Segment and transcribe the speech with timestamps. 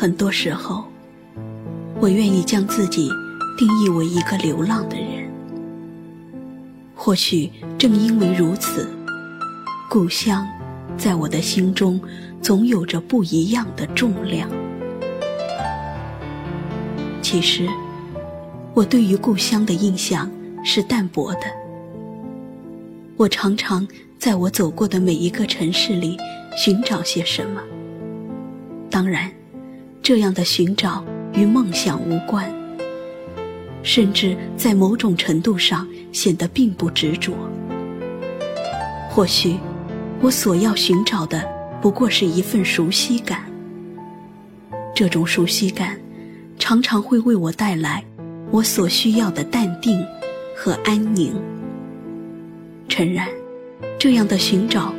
[0.00, 0.84] 很多时候，
[1.98, 3.10] 我愿意将自己
[3.58, 5.28] 定义为一个流浪的人。
[6.94, 8.88] 或许正因为如此，
[9.90, 10.46] 故乡
[10.96, 12.00] 在我的心中
[12.40, 14.48] 总有着不一样的重量。
[17.20, 17.66] 其实，
[18.74, 20.30] 我对于故乡的印象
[20.62, 21.40] 是淡薄的。
[23.16, 23.84] 我常常
[24.16, 26.16] 在我走过的每一个城市里
[26.56, 27.60] 寻找些什么。
[28.88, 29.28] 当然，
[30.08, 31.04] 这样的寻找
[31.34, 32.50] 与梦想无关，
[33.82, 37.34] 甚至在某种程度上显得并不执着。
[39.10, 39.58] 或许，
[40.22, 41.46] 我所要寻找的
[41.82, 43.44] 不过是一份熟悉感。
[44.94, 46.00] 这种熟悉感，
[46.58, 48.02] 常常会为我带来
[48.50, 50.02] 我所需要的淡定
[50.56, 51.34] 和安宁。
[52.88, 53.28] 诚然，
[53.98, 54.90] 这样的寻找，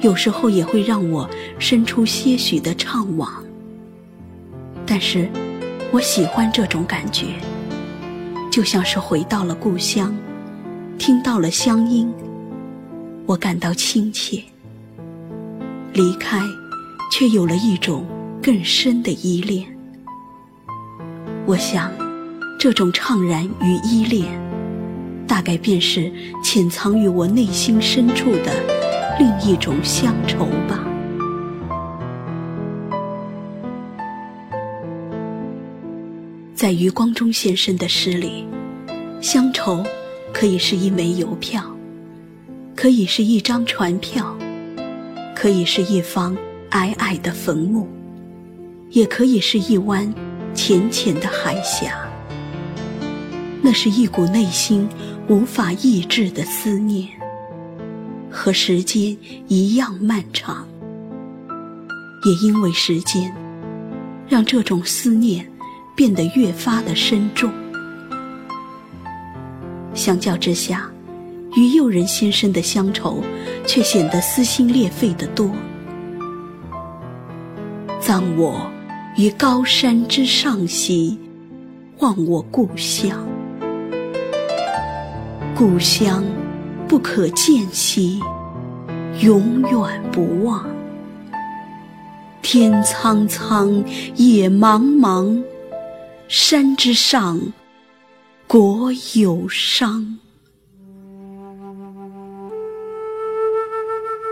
[0.00, 3.28] 有时候也会让我生出些许的怅惘。
[4.98, 5.28] 但是，
[5.92, 7.26] 我喜欢这种感觉，
[8.50, 10.16] 就像是回到了故乡，
[10.96, 12.10] 听到了乡音，
[13.26, 14.42] 我感到亲切。
[15.92, 16.40] 离开，
[17.12, 18.06] 却有了一种
[18.42, 19.66] 更深的依恋。
[21.44, 21.92] 我想，
[22.58, 24.24] 这种怅然与依恋。
[25.26, 26.10] 大概便是
[26.42, 28.50] 潜藏于我内心深处的
[29.18, 30.82] 另一种乡愁吧。
[36.56, 38.46] 在余光中先生的诗里，
[39.20, 39.84] 乡愁
[40.32, 41.62] 可以是一枚邮票，
[42.74, 44.34] 可以是一张船票，
[45.34, 46.34] 可以是一方
[46.70, 47.86] 矮矮的坟墓，
[48.88, 50.10] 也可以是一湾
[50.54, 51.94] 浅浅的海峡。
[53.60, 54.88] 那是一股内心。
[55.28, 57.08] 无法抑制的思念，
[58.30, 59.16] 和时间
[59.48, 60.64] 一样漫长。
[62.24, 63.34] 也因为时间，
[64.28, 65.44] 让这种思念
[65.96, 67.50] 变得越发的深重。
[69.94, 70.88] 相较之下，
[71.56, 73.24] 于右人先生的乡愁
[73.66, 75.50] 却显得撕心裂肺的多。
[77.98, 78.70] 葬我
[79.16, 81.18] 于高山之上兮，
[81.98, 83.26] 望我故乡。
[85.56, 86.22] 故乡
[86.86, 88.20] 不可见兮，
[89.22, 90.62] 永远不忘。
[92.42, 93.82] 天苍苍，
[94.14, 95.42] 野茫茫，
[96.28, 97.40] 山之上，
[98.48, 100.18] 国有伤。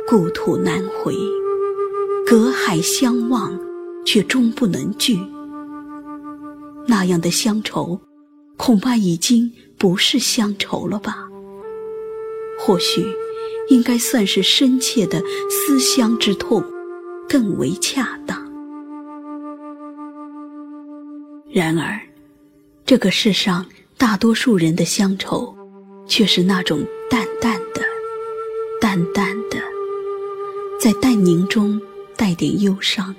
[0.09, 1.15] 故土难回，
[2.27, 3.56] 隔海相望，
[4.04, 5.16] 却终不能聚。
[6.88, 8.00] 那样的乡愁。
[8.56, 11.28] 恐怕已经不是乡愁了吧？
[12.59, 13.04] 或许
[13.69, 16.65] 应该算是深切的思乡之痛，
[17.28, 18.44] 更为恰当。
[21.54, 22.00] 然而，
[22.84, 23.65] 这个世上
[23.97, 25.56] 大多数人的乡愁，
[26.04, 27.81] 却是那种淡淡的、
[28.81, 29.59] 淡淡的，
[30.81, 31.81] 在淡宁中
[32.16, 33.15] 带点忧伤，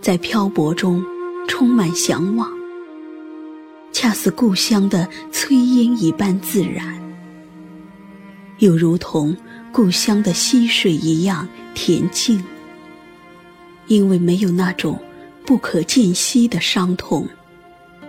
[0.00, 1.04] 在漂泊中
[1.46, 2.50] 充满向往。
[3.92, 7.00] 恰似故乡的炊烟一般自然，
[8.58, 9.36] 又如同
[9.70, 12.42] 故乡的溪水一样恬静。
[13.86, 15.00] 因为没有那种
[15.50, 17.26] 不可见息的伤痛，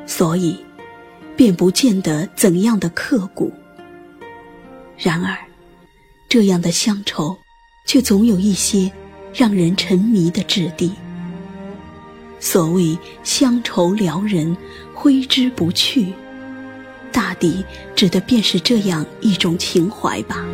[0.06, 0.64] 所以
[1.36, 3.52] 便不见得怎样的刻骨。
[4.96, 5.36] 然而，
[6.30, 7.36] 这样的乡愁，
[7.88, 8.92] 却总有一些
[9.34, 10.92] 让人沉迷的质地。
[12.40, 14.56] 所谓乡愁撩人，
[14.94, 16.14] 挥之不去，
[17.12, 17.66] 大抵
[17.96, 20.46] 指的便是这样一种情怀吧。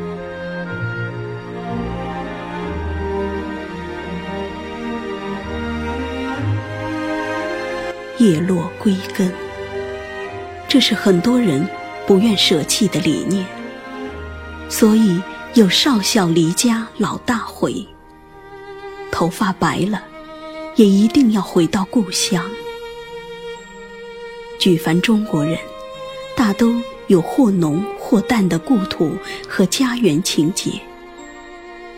[8.27, 9.31] 叶落归根，
[10.67, 11.65] 这是很多人
[12.05, 13.45] 不愿舍弃的理念。
[14.67, 15.21] 所以
[15.53, 17.87] 有少小离家老大回，
[19.09, 20.03] 头发白了。
[20.75, 22.47] 也一定要回到故乡。
[24.59, 25.57] 举凡中国人，
[26.35, 26.75] 大都
[27.07, 29.11] 有或浓或淡的故土
[29.49, 30.69] 和家园情结。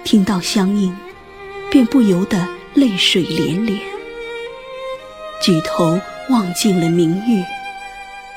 [0.05, 0.95] 听到乡音，
[1.69, 3.77] 便不由得泪水连连。
[5.41, 5.99] 举头
[6.29, 7.45] 望尽了明月，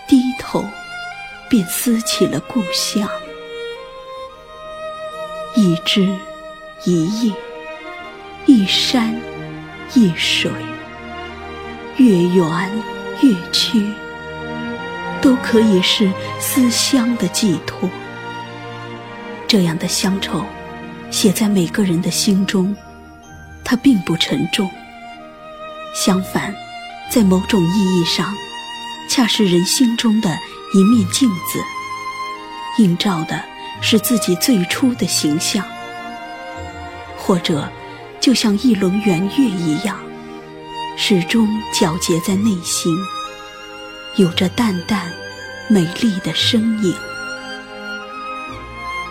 [0.08, 0.64] 低头
[1.48, 3.08] 便思起了故乡。
[5.54, 6.08] 一枝
[6.84, 7.34] 一叶，
[8.46, 9.14] 一山。
[9.94, 10.50] 一水，
[11.98, 12.72] 月圆
[13.20, 13.78] 月缺，
[15.20, 16.10] 都可以是
[16.40, 17.90] 思乡的寄托。
[19.46, 20.46] 这样的乡愁，
[21.10, 22.74] 写在每个人的心中，
[23.62, 24.70] 它并不沉重，
[25.94, 26.54] 相反，
[27.12, 28.34] 在某种意义上，
[29.06, 30.30] 恰是人心中的
[30.72, 31.62] 一面镜子，
[32.78, 33.38] 映照的
[33.82, 35.62] 是自己最初的形象，
[37.14, 37.70] 或者
[38.18, 39.98] 就像一轮圆月一样，
[40.96, 42.96] 始终皎洁在内心，
[44.16, 45.12] 有着淡淡
[45.68, 46.96] 美丽的身影。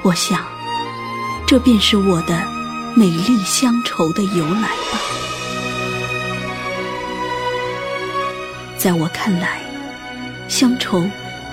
[0.02, 0.44] 我想，
[1.46, 2.48] 这便是我的
[2.96, 4.62] 美丽乡愁的由来
[4.92, 5.00] 吧。
[8.82, 9.60] 在我看来，
[10.48, 11.08] 乡愁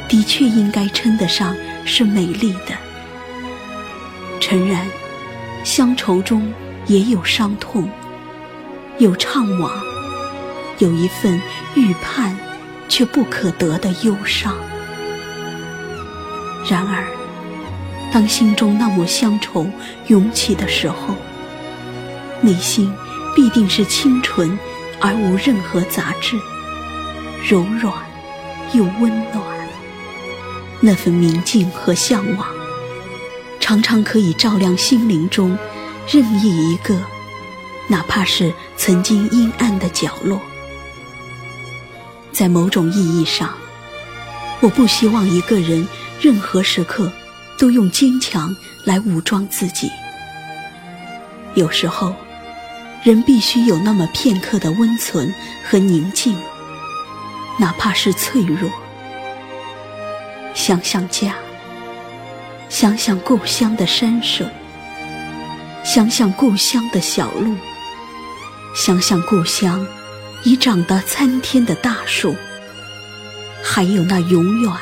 [0.09, 1.55] 的确应该称得上
[1.85, 2.75] 是美丽的。
[4.41, 4.87] 诚然，
[5.63, 6.51] 乡愁中
[6.87, 7.87] 也有伤痛，
[8.97, 9.71] 有怅惘，
[10.79, 11.39] 有一份
[11.75, 12.35] 预盼
[12.89, 14.57] 却不可得的忧伤。
[16.67, 17.05] 然而，
[18.11, 19.67] 当心中那抹乡愁
[20.07, 21.15] 涌起的时候，
[22.41, 22.91] 内心
[23.37, 24.59] 必定是清纯
[24.99, 26.41] 而无任何杂质。
[27.43, 27.95] 柔软
[28.73, 29.43] 又温暖，
[30.81, 32.47] 那份宁静和向往，
[33.61, 35.57] 常常可以照亮心灵中
[36.11, 36.99] 任意一个，
[37.89, 40.41] 哪怕是曾经阴暗的角落。
[42.33, 43.55] 在某种意义上，
[44.61, 45.87] 我不希望一个人
[46.21, 47.11] 任何时刻
[47.59, 49.91] 都用坚强来武装自己。
[51.55, 52.15] 有时候，
[53.03, 55.33] 人必须有那么片刻的温存
[55.65, 56.37] 和宁静。
[57.61, 58.71] 哪怕是脆弱，
[60.55, 61.35] 想想家，
[62.69, 64.47] 想想故乡的山水，
[65.85, 67.57] 想想故乡的小路，
[68.77, 69.85] 想想故乡
[70.45, 72.33] 已长得参天的大树，
[73.61, 74.73] 还有那永远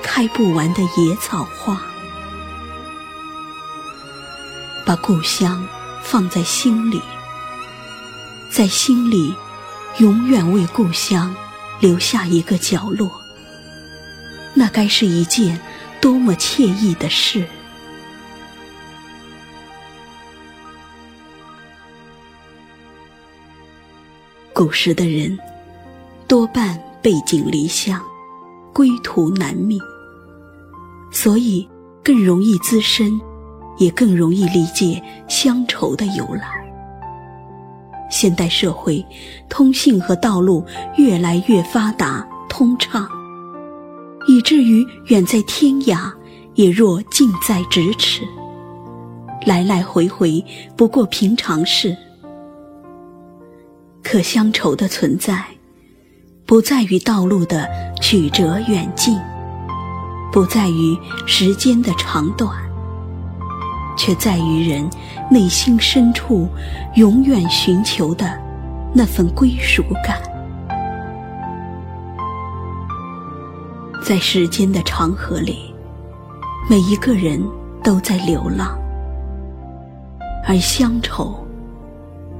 [0.00, 1.82] 开不完的野草花，
[4.84, 5.66] 把故乡
[6.04, 7.02] 放在心里，
[8.48, 9.34] 在心里
[9.98, 11.34] 永远为故乡。
[11.80, 13.10] 留下一个角落，
[14.54, 15.60] 那该是一件
[16.00, 17.44] 多么惬意的事！
[24.52, 25.38] 古时的人
[26.26, 28.02] 多半背井离乡，
[28.72, 29.78] 归途难觅，
[31.12, 31.68] 所以
[32.02, 33.20] 更容易滋生，
[33.76, 36.65] 也更容易理解乡愁的由来。
[38.10, 39.04] 现代社会，
[39.48, 40.64] 通信和道路
[40.96, 43.08] 越来越发达通畅，
[44.28, 46.12] 以至于远在天涯，
[46.54, 48.22] 也若近在咫尺。
[49.44, 50.44] 来来回回
[50.76, 51.96] 不过平常事。
[54.02, 55.44] 可乡愁的存在，
[56.44, 57.68] 不在于道路的
[58.00, 59.18] 曲折远近，
[60.32, 62.65] 不在于时间的长短。
[64.06, 64.88] 却在于人
[65.28, 66.48] 内心深处
[66.94, 68.40] 永远寻求的
[68.94, 70.22] 那份归属感。
[74.04, 75.74] 在时间的长河里，
[76.70, 77.44] 每一个人
[77.82, 78.78] 都在流浪，
[80.46, 81.44] 而乡愁，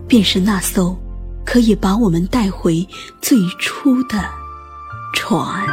[0.06, 0.96] 便是那艘
[1.44, 2.86] 可以把我们带回
[3.20, 4.24] 最初的
[5.14, 5.66] 船。